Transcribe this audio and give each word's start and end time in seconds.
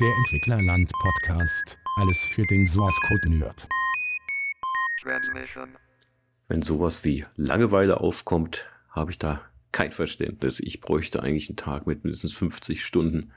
Der 0.00 0.12
Entwicklerland 0.24 0.90
Podcast. 0.90 1.78
Alles 1.98 2.24
für 2.24 2.42
den 2.42 2.66
Source 2.66 2.98
Code 3.06 3.30
Nerd. 3.30 3.68
Wenn 6.48 6.62
sowas 6.62 7.04
wie 7.04 7.24
Langeweile 7.36 8.00
aufkommt, 8.00 8.66
habe 8.90 9.12
ich 9.12 9.20
da 9.20 9.40
kein 9.70 9.92
Verständnis. 9.92 10.58
Ich 10.58 10.80
bräuchte 10.80 11.22
eigentlich 11.22 11.48
einen 11.48 11.58
Tag 11.58 11.86
mit 11.86 12.02
mindestens 12.02 12.32
50 12.32 12.84
Stunden. 12.84 13.30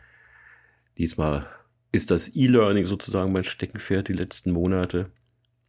Diesmal 0.97 1.47
ist 1.91 2.09
das 2.09 2.35
E-Learning 2.35 2.85
sozusagen 2.85 3.31
mein 3.31 3.43
Steckenpferd 3.43 4.07
die 4.07 4.13
letzten 4.13 4.51
Monate. 4.51 5.11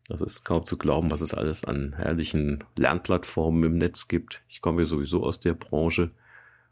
Das 0.09 0.23
ist 0.23 0.45
kaum 0.45 0.64
zu 0.64 0.79
glauben, 0.79 1.11
was 1.11 1.20
es 1.20 1.34
alles 1.34 1.66
an 1.66 1.96
herrlichen 1.98 2.64
Lernplattformen 2.77 3.62
im 3.62 3.77
Netz 3.77 4.09
gibt. 4.09 4.43
Ich 4.48 4.62
komme 4.62 4.80
ja 4.82 4.86
sowieso 4.86 5.23
aus 5.23 5.39
der 5.39 5.52
Branche 5.52 6.12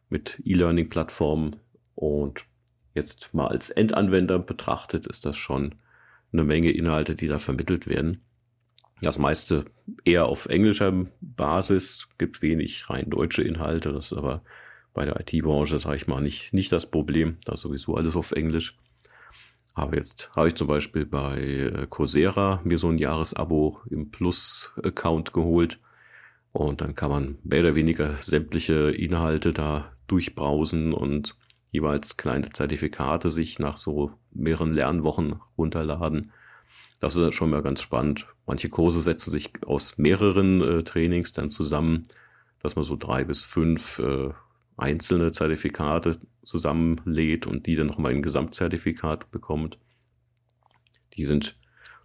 mit 0.08 0.40
E-Learning-Plattformen 0.42 1.56
und 1.94 2.46
jetzt 2.96 3.32
mal 3.32 3.48
als 3.48 3.70
Endanwender 3.70 4.39
betrachtet 4.39 5.07
ist 5.07 5.25
das 5.25 5.36
schon 5.36 5.76
eine 6.32 6.44
Menge 6.44 6.71
Inhalte, 6.71 7.14
die 7.14 7.29
da 7.29 7.38
vermittelt 7.38 7.86
werden. 7.86 8.22
Das 9.02 9.18
meiste 9.18 9.66
eher 10.04 10.26
auf 10.26 10.46
englischer 10.46 10.93
Basis, 11.21 12.08
gibt 12.18 12.43
wenig 12.43 12.88
rein 12.90 13.11
deutsche 13.11 13.43
Inhalte, 13.43 13.93
das 13.93 14.11
ist 14.11 14.18
aber 14.18 14.43
bei 14.94 15.04
der 15.04 15.21
IT-Branche, 15.21 15.79
sage 15.79 15.96
ich 15.96 16.07
mal, 16.07 16.22
nicht, 16.22 16.54
nicht 16.54 16.72
das 16.72 16.90
Problem. 16.90 17.36
Da 17.44 17.52
ist 17.52 17.61
sowieso 17.61 17.96
alles 17.96 18.16
auf 18.16 18.32
Englisch. 18.32 18.79
Aber 19.74 19.94
jetzt 19.94 20.30
habe 20.35 20.49
ich 20.49 20.54
zum 20.54 20.68
Beispiel 20.68 21.04
bei 21.04 21.38
äh, 21.38 21.86
Coursera 21.86 22.63
mir 22.64 22.79
so 22.79 22.88
ein 22.88 22.96
Jahresabo 22.96 23.79
im 23.90 24.10
Plus-Account 24.10 25.35
geholt. 25.35 25.79
Und 26.52 26.80
dann 26.80 26.94
kann 26.94 27.10
man 27.10 27.38
mehr 27.44 27.60
oder 27.60 27.74
weniger 27.74 28.14
sämtliche 28.14 28.90
Inhalte 28.90 29.52
da 29.52 29.93
durchbrausen 30.07 30.94
und 30.94 31.36
jeweils 31.76 32.16
kleine 32.16 32.50
Zertifikate 32.50 33.28
sich 33.28 33.58
nach 33.58 33.77
so 33.77 34.12
mehreren 34.33 34.72
Lernwochen 34.72 35.41
runterladen. 35.58 36.32
Das 37.00 37.16
ist 37.16 37.34
schon 37.34 37.50
mal 37.50 37.62
ganz 37.62 37.82
spannend. 37.82 38.27
Manche 38.46 38.70
Kurse 38.70 39.00
setzen 39.00 39.30
sich 39.30 39.52
aus 39.66 39.98
mehreren 39.98 40.62
äh, 40.62 40.82
Trainings 40.82 41.34
dann 41.34 41.50
zusammen, 41.50 42.04
dass 42.62 42.77
man 42.77 42.84
so 42.84 42.97
drei 42.97 43.24
bis 43.24 43.42
fünf 43.42 43.98
äh, 43.98 44.30
einzelne 44.78 45.32
Zertifikate 45.32 46.19
zusammenlädt 46.42 47.47
und 47.47 47.66
die 47.66 47.77
dann 47.77 47.88
nochmal 47.88 48.12
ein 48.12 48.22
Gesamtzertifikat 48.22 49.30
bekommt. 49.30 49.78
Die 51.14 51.24
sind 51.27 51.58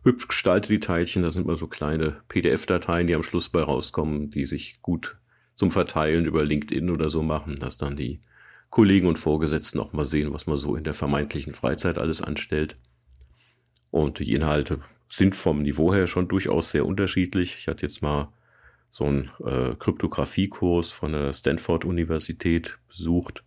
hübsch 0.04 0.28
gestaltet, 0.28 0.72
die 0.72 0.80
Teilchen. 0.82 1.24
Da 1.24 1.32
sind 1.32 1.48
mal 1.48 1.56
so 1.56 1.68
kleine 1.68 2.22
PDF-Dateien, 2.28 3.08
die 3.08 3.16
am 3.16 3.24
Schluss 3.24 3.48
bei 3.48 3.62
rauskommen, 3.62 4.32
die 4.32 4.46
sich 4.46 4.82
gut 4.82 5.18
zum 5.54 5.72
Verteilen 5.72 6.26
über 6.26 6.44
LinkedIn 6.44 6.90
oder 6.90 7.10
so 7.10 7.24
machen, 7.24 7.56
dass 7.56 7.78
dann 7.78 7.96
die 7.96 8.22
Kollegen 8.72 9.08
und 9.08 9.20
Vorgesetzten 9.20 9.80
auch 9.80 9.92
mal 9.92 10.06
sehen, 10.06 10.34
was 10.34 10.48
man 10.48 10.58
so 10.58 10.76
in 10.76 10.86
der 10.86 10.94
vermeintlichen 10.94 11.54
Freizeit 11.54 11.98
alles 11.98 12.22
anstellt. 12.22 12.78
Und 13.92 14.20
die 14.20 14.34
Inhalte 14.34 14.80
sind 15.10 15.36
vom 15.36 15.62
Niveau 15.62 15.94
her 15.94 16.08
schon 16.08 16.30
durchaus 16.30 16.72
sehr 16.72 16.86
unterschiedlich. 16.86 17.58
Ich 17.60 17.68
hatte 17.68 17.86
jetzt 17.86 18.02
mal 18.02 18.32
so 18.90 19.04
einen 19.06 19.30
äh, 19.46 19.76
Kryptografiekurs 19.78 20.94
von 20.94 21.12
der 21.12 21.34
Stanford-Universität 21.34 22.80
besucht, 22.88 23.44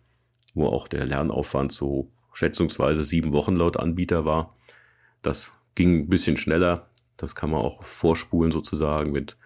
wo 0.53 0.67
auch 0.67 0.87
der 0.87 1.05
Lernaufwand 1.05 1.71
so 1.71 2.11
schätzungsweise 2.33 3.03
sieben 3.03 3.33
Wochen 3.33 3.55
laut 3.55 3.77
Anbieter 3.77 4.25
war. 4.25 4.55
Das 5.23 5.53
ging 5.73 6.01
ein 6.01 6.09
bisschen 6.09 6.37
schneller. 6.37 6.91
Das 7.17 7.33
kann 7.33 7.49
man 7.49 7.61
auch 7.61 7.83
vorspulen 7.83 8.51
sozusagen 8.51 9.11
mit, 9.11 9.37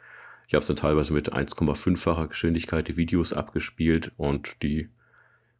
ich 0.47 0.55
habe 0.55 0.61
es 0.61 0.67
dann 0.67 0.75
teilweise 0.75 1.13
mit 1.13 1.31
1,5-facher 1.31 2.27
Geschwindigkeit 2.27 2.89
die 2.89 2.97
Videos 2.97 3.31
abgespielt 3.31 4.11
und 4.17 4.61
die 4.61 4.89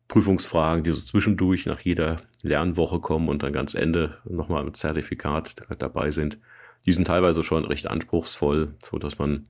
Prüfungsfragen, 0.10 0.84
die 0.84 0.92
so 0.92 1.00
zwischendurch 1.00 1.66
nach 1.68 1.80
jeder 1.80 2.18
Lernwoche 2.42 3.00
kommen 3.00 3.30
und 3.30 3.44
dann 3.44 3.54
ganz 3.54 3.76
Ende 3.76 4.18
nochmal 4.26 4.66
mit 4.66 4.76
Zertifikat 4.76 5.56
dabei 5.78 6.12
sind, 6.12 6.40
die 6.86 6.92
sind 6.92 7.06
teilweise 7.06 7.44
schon 7.44 7.64
recht 7.64 7.88
anspruchsvoll, 7.88 8.76
so 8.84 8.98
dass 8.98 9.20
man 9.20 9.48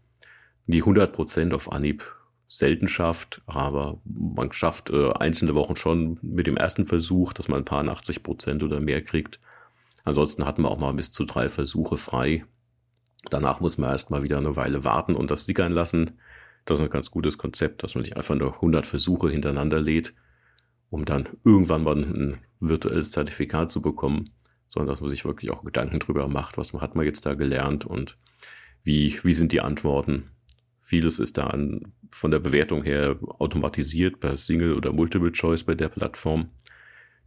die 0.67 0.81
100 0.81 1.11
Prozent 1.11 1.53
auf 1.53 1.71
Anhieb 1.71 2.15
selten 2.47 2.87
schafft, 2.87 3.41
aber 3.45 4.01
man 4.03 4.51
schafft 4.51 4.89
äh, 4.89 5.11
einzelne 5.13 5.55
Wochen 5.55 5.75
schon 5.75 6.19
mit 6.21 6.47
dem 6.47 6.57
ersten 6.57 6.85
Versuch, 6.85 7.31
dass 7.31 7.47
man 7.47 7.59
ein 7.59 7.65
paar 7.65 7.87
80 7.87 8.21
Prozent 8.21 8.63
oder 8.63 8.79
mehr 8.79 9.03
kriegt. 9.03 9.39
Ansonsten 10.03 10.45
hatten 10.45 10.63
wir 10.63 10.71
auch 10.71 10.79
mal 10.79 10.93
bis 10.93 11.11
zu 11.11 11.25
drei 11.25 11.47
Versuche 11.47 11.97
frei. 11.97 12.43
Danach 13.29 13.59
muss 13.59 13.77
man 13.77 13.91
erst 13.91 14.09
mal 14.09 14.23
wieder 14.23 14.37
eine 14.37 14.55
Weile 14.55 14.83
warten 14.83 15.15
und 15.15 15.31
das 15.31 15.45
sickern 15.45 15.71
lassen. 15.71 16.19
Das 16.65 16.79
ist 16.79 16.85
ein 16.85 16.89
ganz 16.89 17.11
gutes 17.11 17.37
Konzept, 17.37 17.83
dass 17.83 17.95
man 17.95 18.03
sich 18.03 18.17
einfach 18.17 18.35
nur 18.35 18.55
100 18.55 18.85
Versuche 18.85 19.29
hintereinander 19.29 19.79
lädt, 19.79 20.13
um 20.89 21.05
dann 21.05 21.29
irgendwann 21.43 21.83
mal 21.83 21.97
ein 21.97 22.37
virtuelles 22.59 23.11
Zertifikat 23.11 23.71
zu 23.71 23.81
bekommen, 23.81 24.31
sondern 24.67 24.89
dass 24.89 25.01
man 25.01 25.09
sich 25.09 25.25
wirklich 25.25 25.51
auch 25.51 25.63
Gedanken 25.63 25.99
drüber 25.99 26.27
macht, 26.27 26.57
was 26.57 26.73
hat 26.73 26.95
man 26.95 27.05
jetzt 27.05 27.25
da 27.25 27.33
gelernt 27.33 27.85
und 27.85 28.17
wie, 28.83 29.17
wie 29.23 29.33
sind 29.33 29.51
die 29.51 29.61
Antworten 29.61 30.31
Vieles 30.89 31.19
ist 31.19 31.37
da 31.37 31.45
an, 31.45 31.93
von 32.09 32.31
der 32.31 32.39
Bewertung 32.39 32.81
her 32.81 33.15
automatisiert 33.37 34.19
per 34.19 34.35
Single 34.35 34.73
oder 34.73 34.91
Multiple 34.91 35.31
Choice 35.31 35.63
bei 35.63 35.75
der 35.75 35.87
Plattform. 35.87 36.49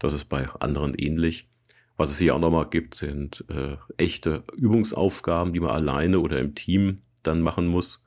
Das 0.00 0.12
ist 0.12 0.24
bei 0.24 0.48
anderen 0.58 0.94
ähnlich. 0.94 1.48
Was 1.96 2.10
es 2.10 2.18
hier 2.18 2.34
auch 2.34 2.40
nochmal 2.40 2.68
gibt, 2.68 2.96
sind 2.96 3.44
äh, 3.48 3.76
echte 3.98 4.42
Übungsaufgaben, 4.56 5.52
die 5.52 5.60
man 5.60 5.70
alleine 5.70 6.18
oder 6.18 6.40
im 6.40 6.56
Team 6.56 7.02
dann 7.22 7.40
machen 7.40 7.68
muss. 7.68 8.04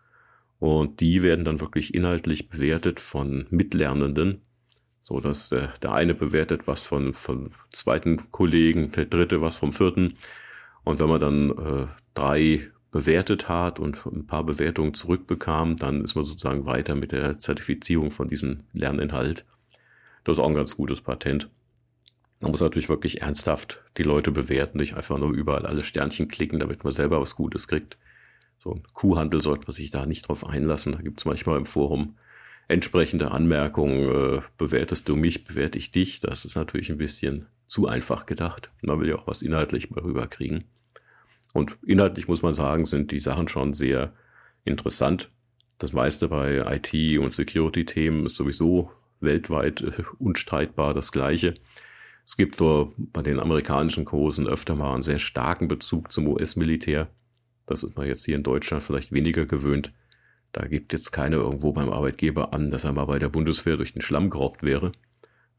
Und 0.59 0.99
die 0.99 1.23
werden 1.23 1.45
dann 1.45 1.61
wirklich 1.61 1.93
inhaltlich 1.93 2.49
bewertet 2.49 2.99
von 2.99 3.45
Mitlernenden, 3.49 4.41
so 5.05 5.19
dass 5.19 5.51
äh, 5.51 5.67
der 5.83 5.91
eine 5.91 6.15
bewertet 6.15 6.65
was 6.65 6.81
von 6.81 7.13
vom 7.13 7.51
zweiten 7.69 8.31
Kollegen, 8.31 8.91
der 8.91 9.05
dritte 9.05 9.39
was 9.39 9.55
vom 9.55 9.71
vierten. 9.71 10.15
Und 10.83 10.99
wenn 10.99 11.09
man 11.09 11.19
dann 11.19 11.51
äh, 11.51 11.87
drei 12.15 12.71
bewertet 12.89 13.47
hat 13.47 13.79
und 13.79 14.03
ein 14.07 14.25
paar 14.25 14.43
Bewertungen 14.43 14.95
zurückbekam, 14.95 15.75
dann 15.75 16.03
ist 16.03 16.15
man 16.15 16.23
sozusagen 16.23 16.65
weiter 16.65 16.95
mit 16.95 17.11
der 17.11 17.37
Zertifizierung 17.37 18.09
von 18.09 18.29
diesem 18.29 18.61
Lerninhalt. 18.73 19.45
Das 20.23 20.39
ist 20.39 20.43
auch 20.43 20.47
ein 20.47 20.55
ganz 20.55 20.75
gutes 20.75 21.01
Patent. 21.01 21.51
Man 22.41 22.49
muss 22.49 22.61
natürlich 22.61 22.89
wirklich 22.89 23.21
ernsthaft 23.21 23.83
die 23.97 24.03
Leute 24.03 24.31
bewerten, 24.31 24.79
nicht 24.79 24.95
einfach 24.95 25.19
nur 25.19 25.33
überall 25.33 25.67
alle 25.67 25.83
Sternchen 25.83 26.29
klicken, 26.29 26.57
damit 26.57 26.83
man 26.83 26.91
selber 26.91 27.21
was 27.21 27.35
Gutes 27.35 27.67
kriegt. 27.67 27.99
So 28.57 28.71
ein 28.71 28.81
Kuhhandel 28.93 29.41
sollte 29.41 29.67
man 29.67 29.73
sich 29.73 29.91
da 29.91 30.07
nicht 30.07 30.27
drauf 30.27 30.47
einlassen. 30.47 30.93
Da 30.93 31.01
gibt 31.01 31.19
es 31.19 31.25
manchmal 31.25 31.59
im 31.59 31.67
Forum 31.67 32.15
entsprechende 32.67 33.31
Anmerkungen. 33.31 34.37
Äh, 34.37 34.41
bewertest 34.57 35.09
du 35.09 35.15
mich, 35.15 35.43
bewerte 35.43 35.77
ich 35.77 35.91
dich. 35.91 36.19
Das 36.19 36.45
ist 36.45 36.55
natürlich 36.55 36.89
ein 36.89 36.97
bisschen 36.97 37.47
zu 37.65 37.87
einfach 37.87 38.25
gedacht. 38.25 38.69
Man 38.81 38.99
will 38.99 39.09
ja 39.09 39.15
auch 39.15 39.27
was 39.27 39.41
inhaltlich 39.41 39.89
mal 39.89 40.01
rüberkriegen. 40.01 40.65
Und 41.53 41.77
inhaltlich 41.85 42.27
muss 42.27 42.41
man 42.41 42.53
sagen, 42.53 42.85
sind 42.85 43.11
die 43.11 43.19
Sachen 43.19 43.47
schon 43.47 43.73
sehr 43.73 44.13
interessant. 44.65 45.29
Das 45.77 45.93
meiste 45.93 46.27
bei 46.27 46.57
IT- 46.75 47.19
und 47.19 47.33
Security-Themen 47.33 48.25
ist 48.25 48.35
sowieso 48.35 48.91
weltweit 49.19 49.81
äh, 49.81 50.03
unstreitbar 50.19 50.93
das 50.93 51.11
Gleiche. 51.11 51.53
Es 52.25 52.37
gibt 52.37 52.59
da 52.59 52.87
bei 52.97 53.21
den 53.21 53.39
amerikanischen 53.39 54.05
Kursen 54.05 54.47
öfter 54.47 54.75
mal 54.75 54.93
einen 54.93 55.03
sehr 55.03 55.19
starken 55.19 55.67
Bezug 55.67 56.11
zum 56.11 56.27
US-Militär. 56.27 57.07
Das 57.65 57.83
ist 57.83 57.95
man 57.95 58.07
jetzt 58.07 58.25
hier 58.25 58.35
in 58.35 58.43
Deutschland 58.43 58.83
vielleicht 58.83 59.11
weniger 59.11 59.45
gewöhnt. 59.45 59.93
Da 60.55 60.67
gibt 60.67 60.93
jetzt 60.93 61.11
keiner 61.11 61.35
irgendwo 61.35 61.73
beim 61.73 61.89
Arbeitgeber 61.89 62.53
an, 62.53 62.69
dass 62.69 62.85
er 62.85 62.93
mal 62.93 63.03
bei 63.03 63.19
der 63.19 63.27
Bundeswehr 63.27 63.75
durch 63.75 63.91
den 63.91 64.01
Schlamm 64.01 64.29
gerobbt 64.29 64.63
wäre. 64.63 64.93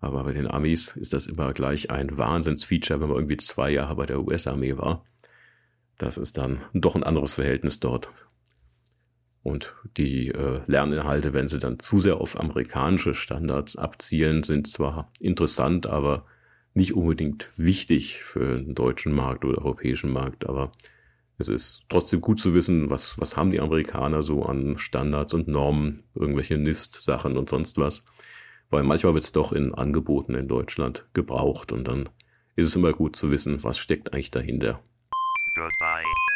Aber 0.00 0.24
bei 0.24 0.32
den 0.32 0.46
Amis 0.46 0.96
ist 0.96 1.12
das 1.12 1.26
immer 1.26 1.52
gleich 1.52 1.90
ein 1.90 2.16
Wahnsinnsfeature, 2.16 2.98
wenn 2.98 3.08
man 3.08 3.18
irgendwie 3.18 3.36
zwei 3.36 3.70
Jahre 3.70 3.94
bei 3.96 4.06
der 4.06 4.22
US-Armee 4.22 4.78
war. 4.78 5.04
Das 5.98 6.16
ist 6.16 6.38
dann 6.38 6.62
doch 6.72 6.96
ein 6.96 7.02
anderes 7.02 7.34
Verhältnis 7.34 7.78
dort. 7.78 8.08
Und 9.42 9.74
die 9.98 10.28
äh, 10.28 10.62
Lerninhalte, 10.66 11.34
wenn 11.34 11.48
sie 11.48 11.58
dann 11.58 11.78
zu 11.78 11.98
sehr 11.98 12.16
auf 12.16 12.40
amerikanische 12.40 13.12
Standards 13.12 13.76
abzielen, 13.76 14.44
sind 14.44 14.66
zwar 14.66 15.12
interessant, 15.20 15.86
aber 15.86 16.24
nicht 16.72 16.94
unbedingt 16.94 17.50
wichtig 17.58 18.22
für 18.22 18.56
den 18.56 18.74
deutschen 18.74 19.12
Markt 19.12 19.44
oder 19.44 19.58
europäischen 19.58 20.10
Markt. 20.10 20.48
Aber 20.48 20.72
es 21.38 21.48
ist 21.48 21.82
trotzdem 21.88 22.20
gut 22.20 22.40
zu 22.40 22.54
wissen, 22.54 22.90
was, 22.90 23.20
was 23.20 23.36
haben 23.36 23.50
die 23.50 23.60
Amerikaner 23.60 24.22
so 24.22 24.44
an 24.44 24.78
Standards 24.78 25.34
und 25.34 25.48
Normen, 25.48 26.02
irgendwelche 26.14 26.56
NIST-Sachen 26.56 27.36
und 27.36 27.48
sonst 27.48 27.78
was. 27.78 28.06
Weil 28.70 28.82
manchmal 28.82 29.14
wird 29.14 29.24
es 29.24 29.32
doch 29.32 29.52
in 29.52 29.74
Angeboten 29.74 30.34
in 30.34 30.48
Deutschland 30.48 31.06
gebraucht 31.12 31.72
und 31.72 31.86
dann 31.86 32.08
ist 32.56 32.66
es 32.66 32.76
immer 32.76 32.92
gut 32.92 33.16
zu 33.16 33.30
wissen, 33.30 33.62
was 33.62 33.78
steckt 33.78 34.12
eigentlich 34.12 34.30
dahinter. 34.30 34.80
Goodbye. 35.54 36.35